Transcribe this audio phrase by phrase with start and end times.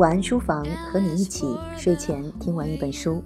[0.00, 1.44] 晚安书房，和你一起
[1.76, 3.22] 睡前听完一本书。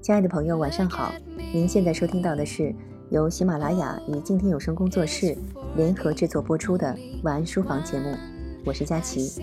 [0.00, 1.12] 亲爱的朋友，晚上好！
[1.54, 2.74] 您现在收听到的是
[3.10, 5.38] 由喜马拉雅与静听有声工作室
[5.76, 7.46] 联合制作播出的晚安。
[7.46, 8.16] 书房节目，
[8.64, 9.40] 我是佳琪。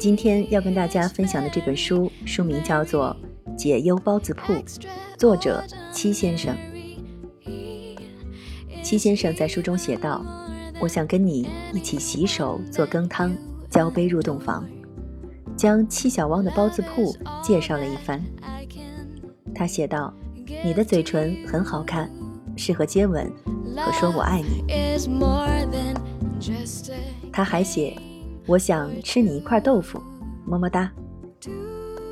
[0.00, 3.16] 今天要跟大家分享的这本书，书名叫做
[3.54, 4.52] 《解忧包子铺》，
[5.16, 5.62] 作者
[5.92, 6.56] 戚先生。
[8.82, 10.26] 戚先生在书中写道
[10.82, 13.32] ：“我想跟你一起洗手做羹汤，
[13.76, 14.66] 交杯入洞房，
[15.54, 18.24] 将七小汪的包子铺介绍了一番。”
[19.54, 20.14] 他写道
[20.64, 22.10] ：“你的嘴唇很好看，
[22.56, 23.30] 适合接吻
[23.76, 24.64] 和说我爱你。”
[27.30, 27.94] 他还写
[28.48, 30.02] ：“我想吃你一块豆腐，
[30.46, 30.90] 么么哒。”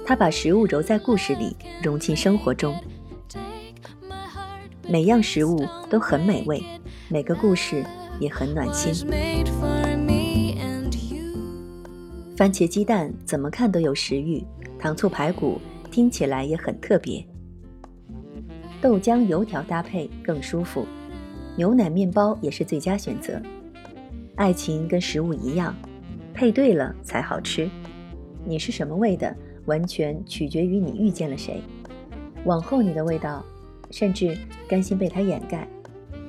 [0.05, 2.79] 他把食物揉在故事里，融进生活中。
[4.87, 6.63] 每样食物都很美味，
[7.09, 7.83] 每个故事
[8.21, 8.93] 也很暖心。
[12.37, 14.43] 番茄鸡蛋怎么看都有食欲，
[14.79, 17.25] 糖醋排骨听起来也很特别。
[18.81, 20.85] 豆浆油条搭配更舒服，
[21.57, 23.41] 牛奶面包也是最佳选择。
[24.37, 25.75] 爱情跟食物一样，
[26.33, 27.71] 配对了才好吃。
[28.45, 29.35] 你是什么味的，
[29.67, 31.63] 完全取决于你遇见了谁。
[32.45, 33.45] 往后你的味道。
[33.91, 35.69] 甚至甘心被他掩盖，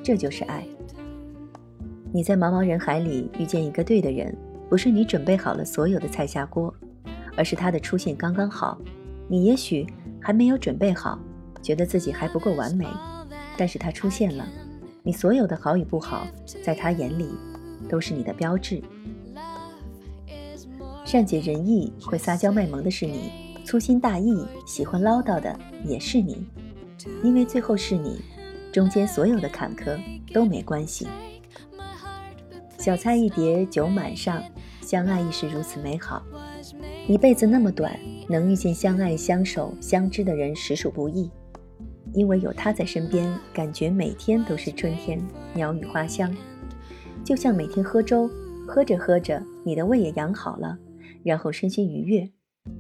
[0.04, 0.64] 这就是爱。
[2.14, 4.38] 你在茫茫人海里遇见一个对的人，
[4.70, 6.74] 不是你准备好了所有的菜下锅，
[7.38, 8.78] 而是他的出现刚刚好。
[9.28, 9.86] 你也许
[10.22, 11.20] 还没有准备好，
[11.62, 12.86] 觉得自己还不够完美，
[13.58, 14.48] 但是他出现了，
[15.04, 16.28] 你所有的好与不好，
[16.64, 17.30] 在他眼里
[17.90, 18.82] 都是你的标志。
[21.04, 23.32] 善解人意、会撒娇卖萌的是你，
[23.64, 26.48] 粗心大意、喜欢唠叨的也是你。
[27.24, 28.20] 因为最后是你，
[28.72, 30.00] 中间所有的坎坷
[30.34, 31.08] 都没关系。
[32.80, 34.44] 小菜一碟，酒满上，
[34.86, 36.24] 相爱亦是如此美好。
[37.08, 41.30] 一辈子那么短，能遇见相爱、相守、相知的人实属不易。
[42.14, 45.20] 因为有他在身边，感觉每天都是春天，
[45.56, 46.32] 鸟语花香。
[47.24, 48.30] 就像每天喝粥，
[48.68, 50.78] 喝着喝着，你的胃也养好了，
[51.24, 52.30] 然后身心愉悦。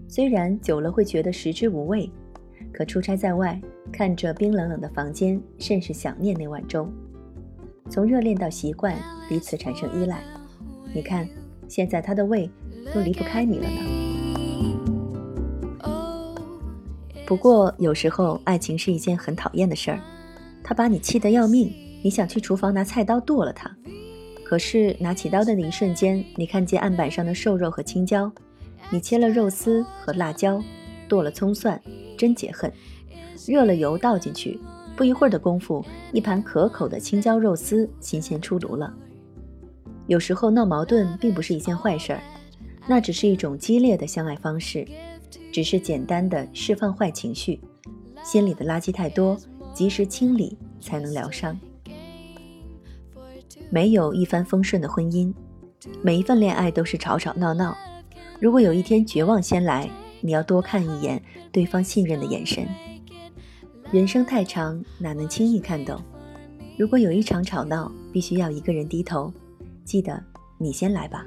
[0.08, 2.10] 虽然久了会觉得食之无味。
[2.72, 3.60] 可出差在外，
[3.92, 6.88] 看着冰冷冷的房间，甚是想念那碗粥。
[7.90, 8.96] 从热恋到习惯，
[9.28, 10.22] 彼此产生依赖。
[10.94, 11.28] 你看，
[11.68, 12.50] 现在他的胃
[12.94, 13.78] 都离不开你了呢。
[17.26, 20.00] 不过有时候，爱情是一件很讨厌的事儿。
[20.64, 23.76] 他把你气得要命，你想去厨房拿菜刀剁了他。
[24.44, 28.32] 可是拿起刀的那一瞬间，你看见案板上的瘦肉和青椒，
[28.92, 30.62] 你切了肉丝和辣椒，
[31.08, 31.82] 剁了葱蒜。
[32.18, 32.72] 真解恨！
[33.46, 34.60] 热了油倒进去，
[34.96, 35.84] 不一会儿的功夫，
[36.14, 38.94] 一盘可口的青椒肉丝新鲜出炉了。
[40.08, 42.22] 有时候闹矛盾并不是一件坏事儿，
[42.88, 44.88] 那只是一种激烈的相爱方式，
[45.52, 47.60] 只是简单的释放坏情绪。
[48.24, 49.38] 心里的垃圾太多，
[49.74, 51.58] 及时清理才能疗伤。
[53.70, 55.34] 没有一帆风顺的婚姻，
[56.02, 57.76] 每一份恋爱都是吵吵闹闹。
[58.40, 59.90] 如果有一天绝望先来，
[60.22, 62.68] 你要多看一眼对方信任的眼神。
[63.92, 66.02] 人生太长，哪能轻易看懂？
[66.78, 69.32] 如果有一场吵闹，必须要一个人低头，
[69.86, 70.22] 记得
[70.58, 71.26] 你先来吧。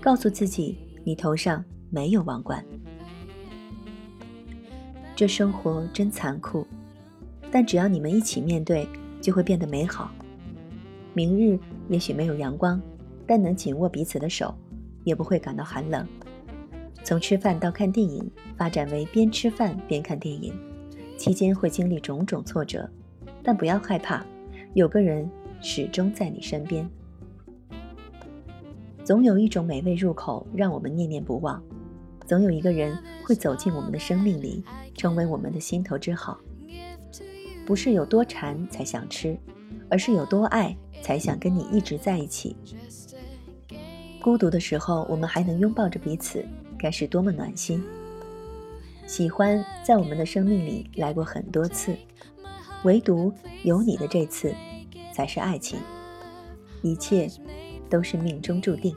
[0.00, 2.62] 告诉自己，你头上没有王冠。
[5.14, 6.66] 这生活真残酷，
[7.50, 8.88] 但只要你们一起面对，
[9.20, 10.10] 就会变得美好。
[11.14, 11.58] 明日
[11.88, 12.80] 也许没有阳光，
[13.26, 14.54] 但能紧握彼此的手，
[15.04, 16.06] 也不会感到寒冷。
[17.04, 20.54] 从吃饭到看电影，发展为边吃饭边看电影，
[21.16, 22.88] 期间会经历种种挫折，
[23.42, 24.24] 但不要害怕，
[24.74, 25.28] 有个人
[25.60, 26.88] 始终在你身边。
[29.10, 31.60] 总有一种美味入口让我们念念不忘，
[32.28, 34.62] 总有一个人会走进我们的生命里，
[34.94, 36.38] 成为我们的心头之好。
[37.66, 39.36] 不是有多馋才想吃，
[39.88, 42.54] 而是有多爱才想跟你一直在一起。
[44.22, 46.44] 孤独的时候，我们还能拥抱着彼此。
[46.78, 47.82] 该是多么暖心！
[49.08, 51.96] 喜欢在我们的生命里来过很多次，
[52.84, 53.34] 唯独
[53.64, 54.54] 有你的这次，
[55.12, 55.80] 才是爱情。
[56.80, 57.28] 一切
[57.90, 58.94] 都是命中注定。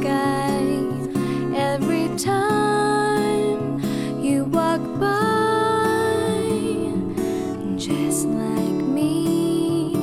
[0.00, 0.60] sky
[1.56, 3.80] every time
[4.22, 6.38] you walk by,
[7.76, 9.96] just like me,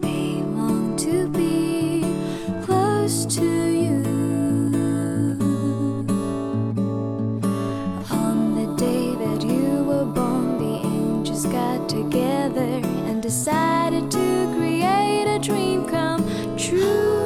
[0.00, 2.04] they long to be
[2.66, 3.48] close to
[3.84, 4.02] you.
[8.10, 12.72] On the day that you were born, the angels got together
[13.08, 16.22] and decided to create a dream come
[16.58, 17.19] true.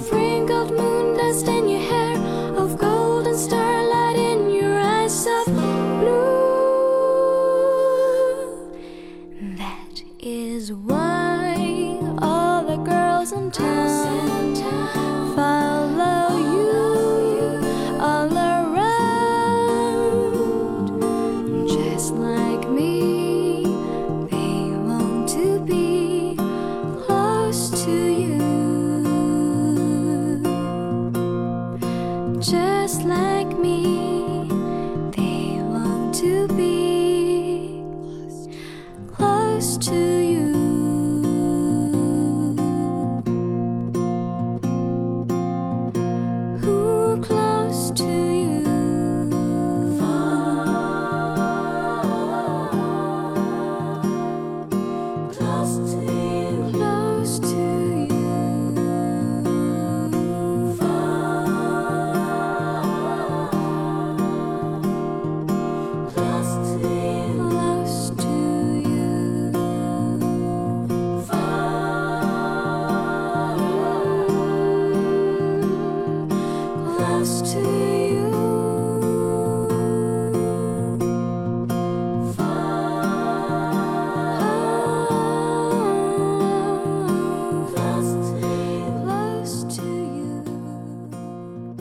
[0.00, 0.31] always.
[39.82, 40.11] To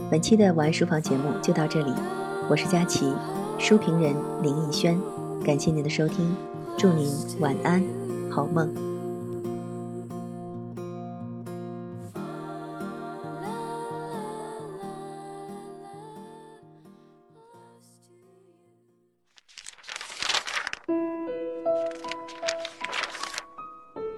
[0.09, 1.93] 本期的晚安书房节目就到这里，
[2.49, 3.13] 我是佳琪，
[3.59, 4.99] 书评人林逸轩，
[5.43, 6.35] 感谢您的收听，
[6.75, 7.07] 祝您
[7.39, 7.83] 晚安，
[8.29, 8.90] 好梦。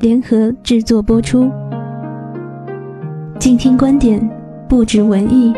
[0.00, 1.50] 联合制作播出。
[3.38, 4.20] 静听观点，
[4.68, 5.52] 不止文艺。